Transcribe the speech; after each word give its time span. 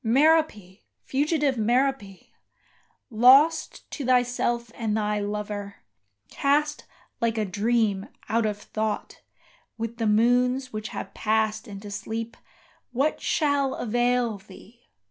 Merope 0.03 0.79
fugitive 1.05 1.59
Merope! 1.59 2.23
lost 3.11 3.87
to 3.91 4.03
thyself 4.03 4.71
and 4.73 4.97
thy 4.97 5.19
lover, 5.19 5.75
Cast, 6.27 6.85
like 7.21 7.37
a 7.37 7.45
dream, 7.45 8.09
out 8.27 8.47
of 8.47 8.57
thought, 8.57 9.21
with 9.77 9.97
the 9.97 10.07
moons 10.07 10.73
which 10.73 10.87
have 10.87 11.13
passed 11.13 11.67
into 11.67 11.91
sleep, 11.91 12.35
What 12.91 13.21
shall 13.21 13.75
avail 13.75 14.39
thee? 14.39 14.89